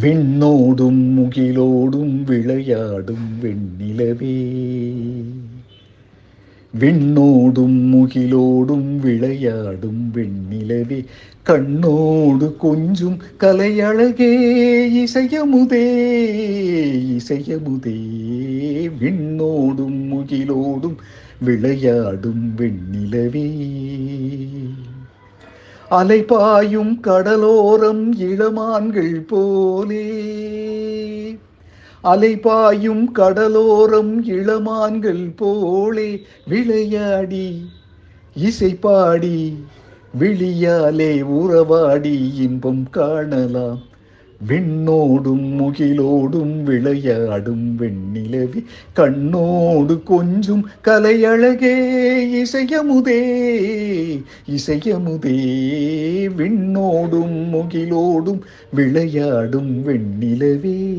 விண்ணோடும் 0.00 1.18
முகிலோடும் 1.18 2.24
விளையாடும் 2.24 3.28
வெண்ணிலவே. 3.42 4.52
விண்ணோடும் 6.80 7.94
முகிலோடும் 7.94 8.98
விளையாடும் 8.98 10.12
வெண்ணிலவே. 10.14 11.04
கண்ணோடு 11.46 12.56
கொஞ்சும் 12.56 13.22
கலையழகே 13.40 14.32
இசையமுதே 14.94 15.84
இசையமுதே. 17.18 17.98
விண்ணோடும் 19.00 20.12
முகிலோடும் 20.12 20.96
விளையாடும் 21.40 22.54
வெண்ணிலவே. 22.58 23.50
அலைபாயும் 25.90 27.00
கடலோரம் 27.02 28.12
இளமான்கள் 28.18 29.26
போலே. 29.26 30.06
அலைபாயும் 32.04 33.06
கடலோரம் 33.14 34.14
இளமான்கள் 34.24 35.36
போலே. 35.36 36.22
விளையாடி 36.46 37.70
இசைப்பாடி 38.38 39.54
விழியாலே 40.20 41.22
உறவாடி 41.22 42.34
இன்பம் 42.34 42.90
காணலாம். 42.90 43.88
விண்ணோடும் 44.48 45.60
முகிலோடும் 45.60 46.62
விளையாடும் 46.62 47.76
வெண்ணிலவி. 47.80 48.64
கண்ணோடு 48.96 50.02
கொஞ்சும் 50.02 50.68
கலையழகே 50.84 51.86
இசையமுதே 52.34 53.20
இசையமுதே. 54.50 55.38
விண்ணோடும் 56.36 57.54
முகிலோடும் 57.54 58.40
விளையாடும் 58.72 59.86
வெண்ணிலவே. 59.86 60.98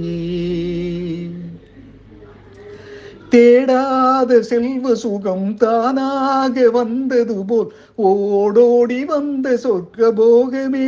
தேடாத 3.31 4.39
செல்வ 4.39 4.95
சுகம் 4.95 5.57
தானாக 5.57 6.69
வந்தது 6.69 7.45
போல் 7.45 7.71
ஓடோடி 7.95 9.05
வந்த 9.05 9.57
சொர்க்க 9.63 10.11
போகமே 10.11 10.87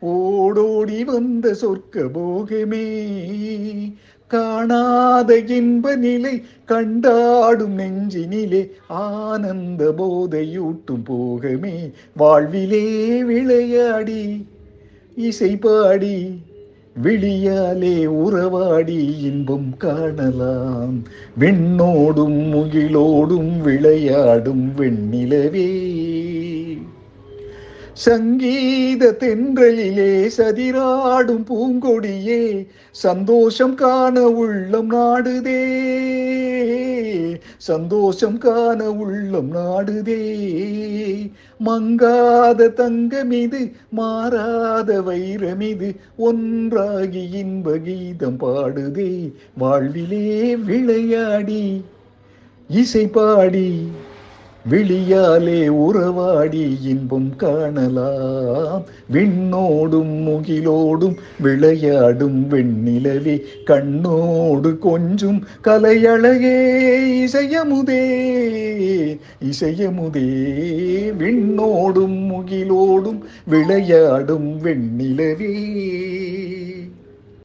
ஓடோடி 0.00 1.04
வந்த 1.04 1.54
சொர்க்க 1.62 2.06
போகமே 2.12 2.86
காணாத 4.30 5.36
இன்ப 5.38 5.94
நிலை 5.96 6.42
கண்டாடும் 6.64 7.78
நெஞ்சினிலே 7.78 8.70
ஆனந்த 8.86 9.92
போதையூட்டும் 9.98 11.04
போகமே. 11.04 11.92
வாழ்விலே 12.16 12.84
விளையாடி 13.22 14.46
இசை 15.16 15.56
பாடி 15.56 16.40
விழியாலே 17.02 18.06
உறவாடி 18.06 19.18
இன்பம் 19.20 19.76
காணலாம். 19.76 21.02
விண்ணோடும் 21.40 22.52
முகிலோடும் 22.54 23.60
விளையாடும் 23.60 24.72
வெண்ணிலவே. 24.78 25.88
சங்கீத 28.00 29.16
தென்றலிலே 29.18 30.30
சதிராடும் 30.36 31.44
பூங்கொடியே 31.44 32.66
சந்தோஷம் 32.90 33.74
காண 33.74 34.22
உள்ளம் 34.22 34.90
நாடுதே. 34.92 35.62
சந்தோஷம் 37.56 38.38
காண 38.38 38.90
உள்ளம் 38.90 39.54
நாடுதே. 39.54 40.22
மங்காத 41.66 42.68
தங்கமிது 42.76 43.72
மாறாத 43.90 45.00
வைரமிது 45.00 45.96
ஒன்றாகி 46.16 47.28
இன்ப 47.32 47.76
கீதம் 47.76 48.38
பாடுதே. 48.40 49.32
வாழ்விலே 49.58 50.56
விளையாடி 50.56 51.84
இசை 52.68 53.06
பாடி 53.06 53.90
விழியாலே 54.68 55.68
உறவாடி 55.68 56.78
இன்பம் 56.82 57.36
காணலாம். 57.36 58.84
விண்ணோடும் 59.12 60.26
முகிலோடும் 60.26 61.16
விளையாடும் 61.40 62.46
வெண்ணிலவே 62.50 63.40
கண்ணோடு 63.66 64.78
கொஞ்சும் 64.78 65.44
கலையழகே 65.64 66.58
இசையமுதே 67.24 68.02
இசையமுதே. 69.42 70.28
விண்ணோடும் 71.18 72.30
முகிலோடும் 72.30 73.18
விளையாடும் 73.46 74.58
வெண்ணிலவே. 74.64 75.68